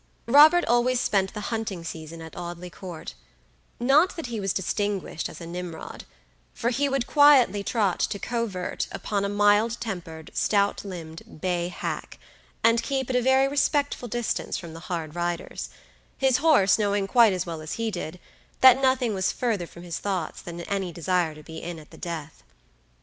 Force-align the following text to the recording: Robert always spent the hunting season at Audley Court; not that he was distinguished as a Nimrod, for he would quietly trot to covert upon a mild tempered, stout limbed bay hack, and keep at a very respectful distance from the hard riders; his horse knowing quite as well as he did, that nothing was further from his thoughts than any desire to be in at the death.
Robert 0.25 0.65
always 0.65 0.99
spent 0.99 1.31
the 1.35 1.39
hunting 1.53 1.83
season 1.83 2.23
at 2.23 2.35
Audley 2.35 2.71
Court; 2.71 3.13
not 3.79 4.15
that 4.15 4.25
he 4.25 4.39
was 4.39 4.51
distinguished 4.51 5.29
as 5.29 5.39
a 5.39 5.45
Nimrod, 5.45 6.05
for 6.55 6.71
he 6.71 6.89
would 6.89 7.05
quietly 7.05 7.61
trot 7.63 7.99
to 7.99 8.17
covert 8.17 8.87
upon 8.91 9.23
a 9.23 9.29
mild 9.29 9.79
tempered, 9.79 10.31
stout 10.33 10.83
limbed 10.83 11.39
bay 11.39 11.67
hack, 11.67 12.17
and 12.63 12.81
keep 12.81 13.11
at 13.11 13.15
a 13.15 13.21
very 13.21 13.47
respectful 13.47 14.07
distance 14.07 14.57
from 14.57 14.73
the 14.73 14.79
hard 14.89 15.13
riders; 15.13 15.69
his 16.17 16.37
horse 16.37 16.79
knowing 16.79 17.05
quite 17.05 17.31
as 17.31 17.45
well 17.45 17.61
as 17.61 17.73
he 17.73 17.91
did, 17.91 18.19
that 18.61 18.81
nothing 18.81 19.13
was 19.13 19.31
further 19.31 19.67
from 19.67 19.83
his 19.83 19.99
thoughts 19.99 20.41
than 20.41 20.61
any 20.61 20.91
desire 20.91 21.35
to 21.35 21.43
be 21.43 21.61
in 21.61 21.77
at 21.77 21.91
the 21.91 21.95
death. 21.97 22.41